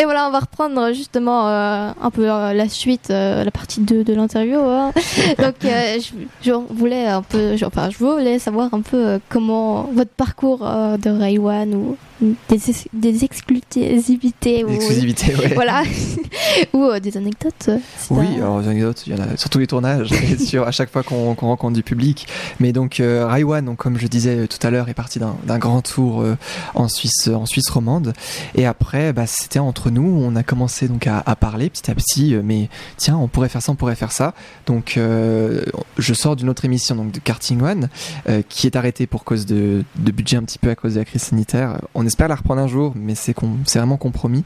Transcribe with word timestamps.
Et 0.00 0.04
voilà, 0.04 0.28
on 0.28 0.30
va 0.30 0.38
reprendre 0.40 0.92
justement 0.92 1.48
euh, 1.48 1.90
un 2.00 2.10
peu 2.10 2.30
euh, 2.30 2.52
la 2.52 2.68
suite, 2.68 3.10
euh, 3.10 3.42
la 3.42 3.50
partie 3.50 3.80
2 3.80 4.04
de 4.04 4.14
l'interview. 4.14 4.58
hein. 4.60 4.92
Donc, 5.38 5.54
je, 5.62 6.10
je 6.42 6.52
voulais 6.52 7.06
un 7.08 7.22
peu, 7.22 7.56
je- 7.56 7.64
enfin, 7.64 7.90
je 7.90 7.98
voulais 7.98 8.38
savoir 8.38 8.72
un 8.72 8.80
peu 8.82 9.18
comment 9.28 9.88
votre 9.92 10.10
parcours 10.12 10.58
de 10.58 11.10
Raywan 11.10 11.74
ou 11.74 11.96
des, 12.20 12.34
ex- 12.70 12.88
des 12.92 13.24
exclusivités 13.24 14.64
ou 14.64 14.68
ouais. 14.70 15.54
voilà 15.54 15.82
ou 16.72 16.84
euh, 16.84 17.00
des 17.00 17.16
anecdotes. 17.16 17.66
euh, 17.68 17.78
Oui, 18.10 18.26
alors 18.36 18.60
les 18.60 18.68
anecdotes, 18.68 19.04
il 19.06 19.16
y 19.16 19.20
en 19.20 19.22
a 19.22 19.36
sur 19.36 19.48
tous 19.50 19.58
les 19.58 19.66
tournages, 19.66 20.12
et 20.30 20.38
sur 20.38 20.66
à 20.66 20.70
chaque 20.70 20.90
fois 20.90 21.02
qu'on 21.02 21.34
rencontre 21.34 21.74
du 21.74 21.82
public. 21.82 22.26
Mais 22.60 22.72
donc 22.72 23.00
euh, 23.00 23.26
Raiwan, 23.26 23.64
donc 23.64 23.78
comme 23.78 23.98
je 23.98 24.06
disais 24.06 24.46
tout 24.48 24.64
à 24.66 24.70
l'heure, 24.70 24.88
est 24.88 24.94
parti 24.94 25.18
d'un 25.18 25.58
grand 25.58 25.82
tour 25.82 26.22
euh, 26.22 26.36
en 26.74 26.88
Suisse, 26.88 27.28
en 27.28 27.46
Suisse 27.46 27.68
romande. 27.70 28.12
Et 28.54 28.66
après, 28.66 29.12
bah, 29.12 29.26
c'était 29.26 29.58
entre 29.58 29.90
nous, 29.90 30.02
on 30.22 30.34
a 30.36 30.42
commencé 30.42 30.88
donc 30.88 31.06
à, 31.06 31.22
à 31.24 31.36
parler 31.36 31.70
petit 31.70 31.90
à 31.90 31.94
petit. 31.94 32.34
euh, 32.34 32.42
mais 32.44 32.68
tiens, 32.96 33.16
on 33.16 33.28
pourrait 33.28 33.48
faire 33.48 33.62
ça, 33.62 33.72
on 33.72 33.76
pourrait 33.76 33.94
faire 33.96 34.12
ça. 34.12 34.34
Donc 34.66 34.96
euh, 34.96 35.62
je 35.98 36.14
sors 36.14 36.36
d'une 36.36 36.48
autre 36.48 36.64
émission 36.64 36.94
donc 36.96 37.12
de 37.12 37.18
Karting 37.20 37.60
One, 37.62 37.88
euh, 38.28 38.42
qui 38.48 38.66
est 38.66 38.76
arrêtée 38.76 39.06
pour 39.06 39.24
cause 39.24 39.46
de, 39.46 39.84
de 39.96 40.10
budget 40.10 40.36
un 40.36 40.42
petit 40.42 40.58
peu 40.58 40.70
à 40.70 40.74
cause 40.74 40.94
de 40.94 40.98
la 41.00 41.04
crise 41.04 41.22
sanitaire. 41.22 41.80
On 41.94 42.06
espère 42.08 42.28
la 42.28 42.34
reprendre 42.34 42.60
un 42.60 42.66
jour, 42.66 42.92
mais 42.96 43.14
c'est 43.14 43.34
vraiment 43.74 43.96
compromis. 43.96 44.44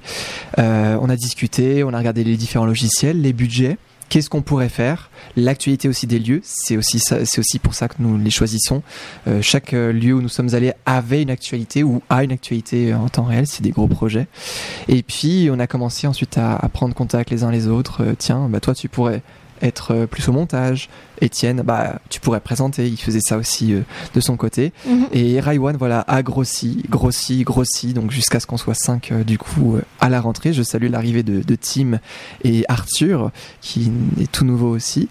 Euh, 0.58 0.98
on 1.00 1.08
a 1.08 1.16
discuté, 1.16 1.82
on 1.84 1.94
a 1.94 1.98
regardé 1.98 2.24
les 2.24 2.36
différents 2.36 2.66
logiciels, 2.66 3.20
les 3.20 3.32
budgets. 3.32 3.78
Qu'est-ce 4.08 4.28
qu'on 4.28 4.42
pourrait 4.42 4.68
faire? 4.68 5.10
L'actualité 5.36 5.88
aussi 5.88 6.06
des 6.06 6.18
lieux, 6.18 6.42
c'est 6.44 6.76
aussi 6.76 7.58
pour 7.62 7.72
ça 7.72 7.88
que 7.88 7.94
nous 7.98 8.18
les 8.18 8.30
choisissons. 8.30 8.82
Euh, 9.26 9.40
chaque 9.40 9.72
euh, 9.72 9.90
lieu 9.90 10.12
où 10.12 10.20
nous 10.20 10.28
sommes 10.28 10.54
allés 10.54 10.74
avait 10.84 11.22
une 11.22 11.30
actualité 11.30 11.82
ou 11.82 12.02
a 12.10 12.22
une 12.22 12.32
actualité 12.32 12.92
en 12.92 13.08
temps 13.08 13.24
réel. 13.24 13.46
C'est 13.46 13.62
des 13.62 13.70
gros 13.70 13.88
projets. 13.88 14.26
Et 14.88 15.02
puis 15.02 15.48
on 15.50 15.58
a 15.58 15.66
commencé 15.66 16.06
ensuite 16.06 16.36
à, 16.36 16.68
prendre 16.74 16.94
contact 16.94 17.30
les 17.30 17.42
uns 17.42 17.50
les 17.50 17.68
autres. 17.68 18.04
Tiens, 18.18 18.48
bah 18.50 18.60
toi 18.60 18.74
tu 18.74 18.90
pourrais 18.90 19.22
être 19.62 19.94
euh, 19.94 20.06
plus 20.06 20.28
au 20.28 20.32
montage. 20.32 20.88
Étienne, 21.20 21.62
bah 21.62 22.00
tu 22.10 22.18
pourrais 22.18 22.40
présenter. 22.40 22.88
Il 22.88 22.96
faisait 22.96 23.20
ça 23.20 23.36
aussi 23.36 23.72
euh, 23.72 23.82
de 24.14 24.20
son 24.20 24.36
côté. 24.36 24.72
Mhm. 24.86 25.06
Et 25.12 25.38
Raiwan, 25.40 25.76
voilà, 25.76 26.00
a 26.08 26.22
grossi, 26.22 26.82
grossi, 26.90 27.44
grossi, 27.44 27.92
donc 27.94 28.10
jusqu'à 28.10 28.40
ce 28.40 28.46
qu'on 28.46 28.56
soit 28.56 28.74
5 28.74 29.12
du 29.24 29.38
coup 29.38 29.76
euh, 29.76 29.82
à 30.00 30.08
la 30.08 30.20
rentrée. 30.20 30.52
Je 30.52 30.62
salue 30.64 30.90
l'arrivée 30.90 31.22
de, 31.22 31.40
de 31.42 31.54
Tim 31.54 32.00
et 32.42 32.64
Arthur, 32.68 33.30
qui 33.60 33.92
est 34.20 34.30
tout 34.32 34.44
nouveau 34.44 34.68
aussi. 34.70 35.08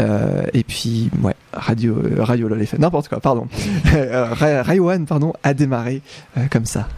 Euh, 0.00 0.42
et 0.52 0.64
puis, 0.64 1.10
ouais, 1.22 1.34
Radio, 1.54 1.94
euh, 1.96 2.22
Radio 2.22 2.48
LOL 2.48 2.66
fait 2.66 2.78
n'importe 2.78 3.08
quoi, 3.08 3.20
pardon. 3.20 3.48
Euh, 3.94 4.26
Ra- 4.34 4.62
Raiwan, 4.62 5.06
pardon, 5.06 5.32
a 5.44 5.54
démarré 5.54 6.02
euh, 6.36 6.42
comme 6.50 6.66
ça. 6.66 6.88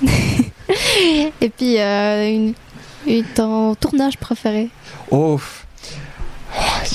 Et 1.40 1.48
puis 1.50 1.78
euh, 1.78 2.28
une, 2.30 2.54
une 3.06 3.24
ton 3.24 3.74
tournage 3.74 4.16
préféré. 4.18 4.68
Oh, 5.10 5.38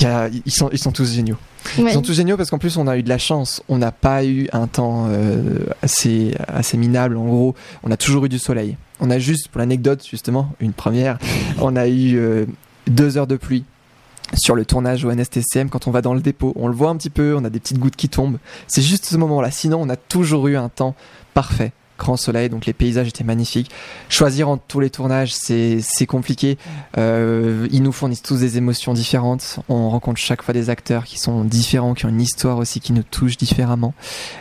y 0.02 0.06
a- 0.06 0.28
ils, 0.44 0.52
sont, 0.52 0.68
ils 0.72 0.78
sont 0.78 0.92
tous 0.92 1.12
géniaux. 1.12 1.36
Ouais. 1.78 1.84
Ils 1.88 1.92
sont 1.92 2.02
tous 2.02 2.14
géniaux 2.14 2.36
parce 2.36 2.50
qu'en 2.50 2.58
plus 2.58 2.76
on 2.76 2.86
a 2.86 2.96
eu 2.96 3.02
de 3.02 3.08
la 3.08 3.18
chance. 3.18 3.62
On 3.68 3.78
n'a 3.78 3.92
pas 3.92 4.24
eu 4.24 4.48
un 4.52 4.66
temps 4.66 5.06
euh, 5.08 5.60
assez, 5.82 6.34
assez 6.48 6.76
minable. 6.76 7.16
En 7.16 7.24
gros, 7.26 7.54
on 7.82 7.90
a 7.90 7.96
toujours 7.96 8.24
eu 8.24 8.28
du 8.28 8.38
soleil. 8.38 8.76
On 9.00 9.10
a 9.10 9.18
juste, 9.18 9.48
pour 9.48 9.58
l'anecdote 9.60 10.04
justement, 10.08 10.52
une 10.60 10.72
première, 10.72 11.18
on 11.60 11.76
a 11.76 11.86
eu 11.88 12.16
euh, 12.16 12.46
deux 12.86 13.16
heures 13.16 13.26
de 13.26 13.36
pluie 13.36 13.64
sur 14.34 14.54
le 14.54 14.64
tournage 14.64 15.04
au 15.04 15.12
NSTCM 15.12 15.68
quand 15.68 15.86
on 15.86 15.90
va 15.90 16.00
dans 16.02 16.14
le 16.14 16.20
dépôt. 16.20 16.52
On 16.56 16.68
le 16.68 16.74
voit 16.74 16.88
un 16.90 16.96
petit 16.96 17.10
peu, 17.10 17.34
on 17.36 17.44
a 17.44 17.50
des 17.50 17.60
petites 17.60 17.78
gouttes 17.78 17.96
qui 17.96 18.08
tombent. 18.08 18.38
C'est 18.66 18.82
juste 18.82 19.04
ce 19.04 19.16
moment-là. 19.18 19.50
Sinon, 19.50 19.78
on 19.82 19.88
a 19.88 19.96
toujours 19.96 20.48
eu 20.48 20.56
un 20.56 20.68
temps 20.70 20.94
parfait. 21.34 21.72
Grand 21.98 22.16
soleil, 22.16 22.48
donc 22.48 22.66
les 22.66 22.72
paysages 22.72 23.08
étaient 23.08 23.24
magnifiques. 23.24 23.70
Choisir 24.08 24.48
entre 24.48 24.64
tous 24.66 24.80
les 24.80 24.90
tournages, 24.90 25.32
c'est 25.34 26.06
compliqué. 26.06 26.58
Euh, 26.98 27.68
ils 27.70 27.82
nous 27.82 27.92
fournissent 27.92 28.22
tous 28.22 28.40
des 28.40 28.58
émotions 28.58 28.92
différentes. 28.92 29.60
On 29.68 29.88
rencontre 29.90 30.18
chaque 30.18 30.42
fois 30.42 30.54
des 30.54 30.70
acteurs 30.70 31.04
qui 31.04 31.18
sont 31.18 31.44
différents, 31.44 31.94
qui 31.94 32.06
ont 32.06 32.08
une 32.08 32.20
histoire 32.20 32.58
aussi 32.58 32.80
qui 32.80 32.92
nous 32.92 33.04
touche 33.04 33.36
différemment. 33.36 33.94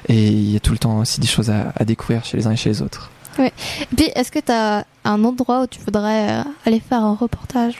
Et 0.08 0.28
il 0.28 0.52
y 0.52 0.56
a 0.56 0.60
tout 0.60 0.72
le 0.72 0.80
temps 0.80 1.00
aussi 1.00 1.20
des 1.20 1.28
choses 1.28 1.52
à, 1.52 1.86
découvrir 1.86 2.26
chez 2.26 2.38
les 2.38 2.48
uns 2.48 2.52
et 2.52 2.56
chez 2.56 2.70
les 2.70 2.82
autres. 2.82 3.12
Et 3.40 3.52
puis 3.96 4.06
est-ce 4.16 4.32
que 4.32 4.40
tu 4.40 4.52
as 4.52 4.86
un 5.04 5.24
endroit 5.24 5.64
où 5.64 5.68
tu 5.68 5.80
voudrais 5.80 6.30
euh, 6.30 6.44
aller 6.66 6.80
faire 6.80 7.04
un 7.04 7.16
reportage. 7.16 7.76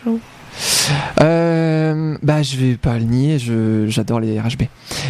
Euh, 1.22 2.18
bah, 2.22 2.42
je 2.42 2.58
vais 2.58 2.76
pas 2.76 2.98
le 2.98 3.06
nier, 3.06 3.38
j'adore 3.88 4.20
les 4.20 4.40
RHB. 4.40 4.64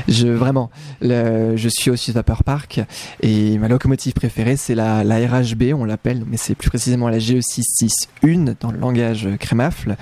Je, 0.08 0.28
vraiment, 0.28 0.70
je 1.02 1.68
suis 1.70 1.90
aussi 1.90 2.12
Vapeur 2.12 2.44
Park 2.44 2.82
et 3.22 3.58
ma 3.58 3.68
locomotive 3.68 4.14
préférée, 4.14 4.58
c'est 4.58 4.76
la, 4.76 5.04
la 5.04 5.18
RHB, 5.18 5.74
on 5.76 5.86
l'appelle, 5.86 6.24
mais 6.28 6.38
c'est 6.38 6.56
plus 6.56 6.70
précisément 6.70 7.10
la 7.10 7.18
GE661 7.18 8.56
dans 8.60 8.72
le 8.72 8.80
langage 8.80 9.28
crémafle. 9.40 9.96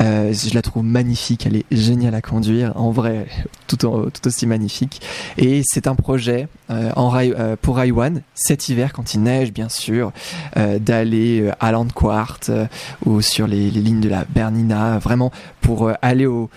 Euh, 0.00 0.32
je 0.32 0.54
la 0.54 0.62
trouve 0.62 0.84
magnifique, 0.84 1.46
elle 1.46 1.56
est 1.56 1.66
géniale 1.70 2.14
à 2.14 2.22
conduire, 2.22 2.72
en 2.76 2.90
vrai, 2.90 3.26
tout, 3.66 3.76
tout 3.76 4.26
aussi 4.26 4.46
magnifique. 4.46 5.00
Et 5.38 5.62
c'est 5.64 5.86
un 5.86 5.94
projet 5.94 6.48
euh, 6.70 6.90
rail, 6.94 7.34
euh, 7.38 7.56
pour 7.60 7.76
Raiwan, 7.76 8.22
cet 8.34 8.68
hiver, 8.68 8.92
quand 8.92 9.14
il 9.14 9.22
neige, 9.22 9.52
bien 9.52 9.68
sûr, 9.68 10.12
d'aller 10.56 11.50
à 11.60 11.72
Landquart 11.72 12.40
ou 13.04 13.20
sur 13.20 13.46
les, 13.46 13.70
les 13.70 13.80
lignes 13.80 14.00
de 14.00 14.08
la 14.08 14.24
Bernina, 14.24 14.98
vraiment 15.06 15.30
pour 15.60 15.88
euh, 15.88 15.94
aller 16.02 16.26
au, 16.26 16.50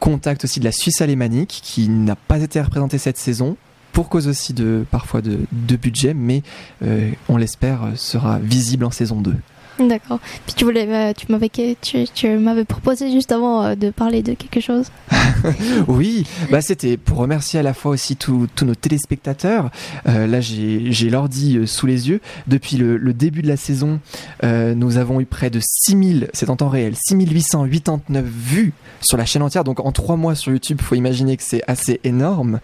contact 0.00 0.44
aussi 0.44 0.58
de 0.58 0.64
la 0.64 0.72
Suisse 0.72 1.00
alémanique 1.00 1.60
qui 1.62 1.88
n'a 1.88 2.16
pas 2.16 2.40
été 2.40 2.60
représentée 2.60 2.98
cette 2.98 3.18
saison 3.18 3.56
pour 3.92 4.08
cause 4.08 4.26
aussi 4.26 4.52
de 4.52 4.84
parfois 4.90 5.22
de, 5.22 5.38
de 5.52 5.76
budget, 5.76 6.12
mais 6.14 6.42
euh, 6.82 7.10
on 7.28 7.36
l'espère 7.36 7.84
euh, 7.84 7.94
sera 7.94 8.38
visible 8.38 8.84
en 8.84 8.90
saison 8.90 9.20
2. 9.20 9.34
D'accord. 9.78 10.18
Puis 10.46 10.54
tu 10.56 10.64
voulais, 10.64 10.86
euh, 10.88 11.12
tu 11.16 11.30
m'avais, 11.30 11.48
tu, 11.48 12.04
tu 12.12 12.28
m'avais 12.36 12.64
proposé 12.64 13.12
juste 13.12 13.30
avant 13.30 13.62
euh, 13.62 13.74
de 13.74 13.90
parler 13.90 14.22
de 14.22 14.34
quelque 14.34 14.60
chose. 14.60 14.86
Oui, 15.86 16.26
bah 16.50 16.60
c'était 16.60 16.96
pour 16.96 17.18
remercier 17.18 17.60
à 17.60 17.62
la 17.62 17.72
fois 17.72 17.92
aussi 17.92 18.16
tous 18.16 18.48
nos 18.62 18.74
téléspectateurs. 18.74 19.70
Euh, 20.08 20.26
là, 20.26 20.40
j'ai 20.40 20.90
j'ai 20.90 21.10
l'ordi 21.10 21.60
sous 21.66 21.86
les 21.86 22.08
yeux. 22.08 22.20
Depuis 22.48 22.76
le, 22.76 22.96
le 22.96 23.12
début 23.12 23.42
de 23.42 23.48
la 23.48 23.56
saison, 23.56 24.00
euh, 24.44 24.74
nous 24.74 24.96
avons 24.96 25.20
eu 25.20 25.26
près 25.26 25.50
de 25.50 25.60
6000, 25.62 26.30
c'est 26.32 26.50
en 26.50 26.56
temps 26.56 26.68
réel, 26.68 26.94
6889 26.96 28.24
vues 28.24 28.72
sur 29.00 29.16
la 29.16 29.24
chaîne 29.24 29.42
entière. 29.42 29.64
Donc 29.64 29.80
en 29.80 29.92
trois 29.92 30.16
mois 30.16 30.34
sur 30.34 30.52
YouTube, 30.52 30.80
faut 30.80 30.94
imaginer 30.94 31.36
que 31.36 31.42
c'est 31.42 31.62
assez 31.66 32.00
énorme. 32.04 32.60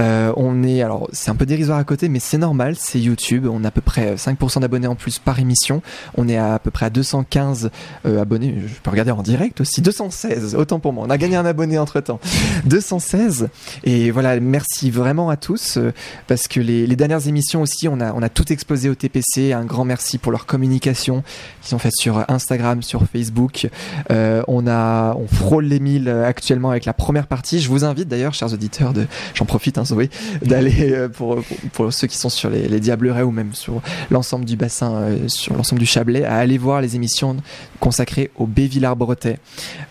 Euh, 0.00 0.32
on 0.36 0.62
est, 0.62 0.82
alors 0.82 1.08
c'est 1.12 1.30
un 1.30 1.34
peu 1.34 1.46
dérisoire 1.46 1.78
à 1.78 1.84
côté, 1.84 2.08
mais 2.08 2.18
c'est 2.18 2.38
normal, 2.38 2.74
c'est 2.78 3.00
YouTube. 3.00 3.46
On 3.50 3.64
a 3.64 3.68
à 3.68 3.70
peu 3.70 3.80
près 3.80 4.14
5% 4.14 4.60
d'abonnés 4.60 4.86
en 4.86 4.94
plus 4.94 5.18
par 5.18 5.38
émission. 5.38 5.82
On 6.16 6.28
est 6.28 6.36
à, 6.36 6.55
peu 6.58 6.70
près 6.70 6.86
à 6.86 6.90
215 6.90 7.70
euh, 8.06 8.20
abonnés. 8.20 8.56
Je 8.66 8.80
peux 8.82 8.90
regarder 8.90 9.10
en 9.10 9.22
direct 9.22 9.60
aussi. 9.60 9.82
216, 9.82 10.54
autant 10.54 10.80
pour 10.80 10.92
moi. 10.92 11.04
On 11.06 11.10
a 11.10 11.18
gagné 11.18 11.36
un 11.36 11.46
abonné 11.46 11.78
entre 11.78 12.00
temps. 12.00 12.20
216. 12.66 13.48
Et 13.84 14.10
voilà, 14.10 14.38
merci 14.40 14.90
vraiment 14.90 15.30
à 15.30 15.36
tous 15.36 15.76
euh, 15.76 15.92
parce 16.26 16.48
que 16.48 16.60
les, 16.60 16.86
dernières 16.96 17.28
émissions 17.28 17.62
aussi, 17.62 17.88
on 17.88 18.00
a, 18.00 18.12
on 18.12 18.22
a 18.22 18.28
tout 18.28 18.52
explosé 18.52 18.88
au 18.88 18.94
TPC. 18.94 19.52
Un 19.52 19.64
grand 19.64 19.84
merci 19.84 20.18
pour 20.18 20.32
leur 20.32 20.46
communication 20.46 21.22
qu'ils 21.62 21.74
ont 21.74 21.78
faite 21.78 21.94
sur 21.98 22.24
Instagram, 22.28 22.82
sur 22.82 23.04
Facebook. 23.06 23.68
Euh, 24.10 24.42
on 24.48 24.66
a, 24.66 25.14
on 25.14 25.26
frôle 25.26 25.64
les 25.66 25.80
1000 25.80 26.08
euh, 26.08 26.26
actuellement 26.26 26.70
avec 26.70 26.84
la 26.84 26.92
première 26.92 27.26
partie. 27.26 27.60
Je 27.60 27.68
vous 27.68 27.84
invite 27.84 28.08
d'ailleurs, 28.08 28.34
chers 28.34 28.52
auditeurs, 28.52 28.92
de, 28.92 29.06
j'en 29.34 29.44
profite, 29.44 29.78
hein, 29.78 29.84
Zoé, 29.84 30.10
d'aller 30.42 31.06
pour, 31.12 31.38
pour, 31.72 31.92
ceux 31.92 32.06
qui 32.06 32.16
sont 32.16 32.28
sur 32.28 32.50
les, 32.50 32.68
les 32.68 32.80
Diablerets 32.80 33.22
ou 33.22 33.30
même 33.30 33.54
sur 33.54 33.82
l'ensemble 34.10 34.44
du 34.44 34.56
bassin, 34.56 35.08
sur 35.26 35.54
l'ensemble 35.54 35.80
du 35.80 35.86
Chablais, 35.86 36.24
à 36.24 36.36
aller 36.36 36.45
voir 36.56 36.80
les 36.80 36.96
émissions 36.96 37.36
consacrées 37.80 38.30
au 38.36 38.46
Bévillard-Bretais. 38.46 39.38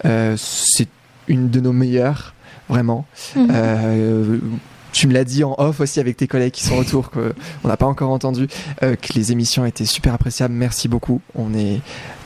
Euh, 0.05 0.35
c'est 0.37 0.87
une 1.27 1.49
de 1.49 1.59
nos 1.59 1.73
meilleures, 1.73 2.33
vraiment. 2.69 3.05
Mhm. 3.35 3.47
Euh, 3.51 4.39
tu 4.93 5.07
me 5.07 5.13
l'as 5.13 5.25
dit 5.25 5.43
en 5.43 5.55
off 5.57 5.81
aussi 5.81 5.99
avec 5.99 6.15
tes 6.15 6.27
collègues 6.27 6.53
qui 6.53 6.63
sont 6.63 6.77
autour, 6.77 7.11
qu'on 7.11 7.67
n'a 7.67 7.75
pas 7.75 7.85
encore 7.85 8.11
entendu, 8.11 8.47
euh, 8.81 8.95
que 8.95 9.11
les 9.13 9.33
émissions 9.33 9.65
étaient 9.65 9.85
super 9.85 10.13
appréciables. 10.13 10.53
Merci 10.53 10.87
beaucoup. 10.87 11.19
On 11.35 11.53
est, 11.53 11.81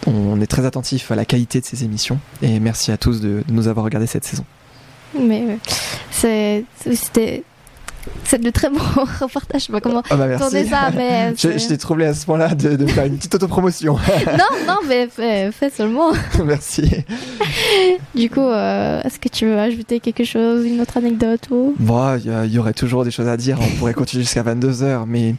on 0.06 0.40
est 0.40 0.46
très 0.46 0.66
attentif 0.66 1.12
à 1.12 1.16
la 1.16 1.26
qualité 1.26 1.62
de 1.62 1.66
ces 1.66 1.84
émissions. 1.84 2.20
Et 2.44 2.60
merci 2.60 2.92
à 2.92 2.98
tous 2.98 3.22
de, 3.22 3.44
de 3.48 3.54
nous 3.54 3.68
avoir 3.68 3.86
regardé 3.86 4.06
cette 4.06 4.24
saison. 4.24 4.46
Mais 5.20 5.58
c'était, 6.12 7.44
c'est 8.24 8.42
de 8.42 8.50
très 8.50 8.70
bons 8.70 8.78
reportages. 9.20 9.62
Je 9.62 9.66
sais 9.68 9.72
pas 9.74 9.82
comment 9.82 10.04
Ah 10.10 10.16
bah 10.16 10.38
tourner 10.38 10.66
ça, 10.66 10.90
mais 10.96 11.32
Je, 11.36 11.42
c'est- 11.42 11.60
je 11.60 11.68
t'ai 11.68 11.78
troublé 11.78 12.06
à 12.06 12.14
ce 12.14 12.26
point-là 12.26 12.56
de, 12.56 12.76
de 12.76 12.86
faire 12.88 13.06
une 13.06 13.18
petite 13.18 13.36
autopromotion. 13.36 13.94
non, 14.28 14.66
non, 14.68 14.78
mais 14.88 15.08
fais, 15.08 15.52
fais 15.52 15.70
seulement. 15.70 16.12
merci. 16.46 16.90
Du 18.16 18.30
coup, 18.30 18.40
euh, 18.42 19.02
est-ce 19.04 19.20
que 19.20 19.30
tu 19.30 19.46
veux 19.46 19.58
ajouter 19.58 20.00
quelque 20.00 20.24
chose, 20.24 20.66
une 20.66 20.82
autre 20.82 20.98
anecdote 20.98 21.42
ou? 21.52 21.74
Bon, 21.80 22.16
il 22.18 22.26
y, 22.26 22.30
a- 22.30 22.46
il 22.46 22.52
y 22.54 22.60
aurait 22.60 22.74
toujours 22.74 23.04
des 23.04 23.12
choses 23.12 23.28
à 23.28 23.38
dire. 23.38 23.58
On 23.62 23.78
pourrait 23.78 23.94
continuer 23.94 24.24
jusqu'à 24.24 24.44
22h. 24.44 25.04
Mais 25.08 25.36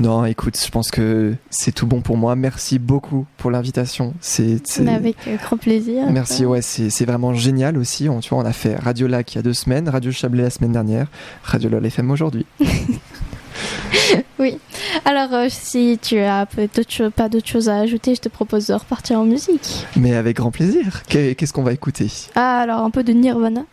non, 0.00 0.24
écoute, 0.24 0.58
je 0.62 0.70
pense 0.70 0.90
que 0.90 1.34
c'est 1.50 1.72
tout 1.72 1.86
bon 1.86 2.00
pour 2.00 2.16
moi. 2.16 2.36
Merci 2.36 2.78
beaucoup 2.78 3.26
pour 3.36 3.50
l'invitation. 3.50 4.14
C'est, 4.20 4.60
avec 4.86 5.16
euh, 5.26 5.36
grand 5.42 5.56
plaisir. 5.56 6.04
Merci, 6.10 6.44
ouais, 6.46 6.62
c'est 6.62 6.90
c'est 6.90 7.04
vraiment 7.04 7.34
génial 7.34 7.76
aussi. 7.78 8.08
On, 8.08 8.20
tu 8.20 8.30
vois, 8.30 8.38
on 8.38 8.44
a 8.46 8.52
fait 8.52 8.76
Radio 8.76 9.06
Lac 9.06 9.32
il 9.32 9.36
y 9.36 9.38
a 9.38 9.42
deux 9.42 9.52
semaines, 9.54 9.88
Radio 9.88 10.10
Chablais 10.12 10.42
la 10.42 10.50
semaine 10.50 10.72
dernière, 10.72 11.06
Radio 11.42 11.68
LOL 11.70 11.84
FM 11.86 12.03
aujourd'hui. 12.10 12.46
oui. 14.38 14.58
Alors, 15.04 15.32
euh, 15.32 15.46
si 15.48 15.98
tu 16.00 16.18
as 16.18 16.46
pas 16.46 17.28
d'autres 17.28 17.48
choses 17.48 17.68
à 17.68 17.78
ajouter, 17.78 18.14
je 18.14 18.20
te 18.20 18.28
propose 18.28 18.66
de 18.66 18.74
repartir 18.74 19.18
en 19.18 19.24
musique. 19.24 19.86
Mais 19.96 20.14
avec 20.14 20.36
grand 20.36 20.50
plaisir. 20.50 21.02
Qu'est-ce 21.08 21.52
qu'on 21.52 21.62
va 21.62 21.72
écouter? 21.72 22.10
Ah, 22.34 22.60
alors 22.60 22.80
un 22.80 22.90
peu 22.90 23.02
de 23.02 23.12
Nirvana. 23.12 23.64